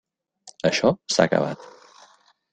[0.69, 1.69] Això s'ha acabat.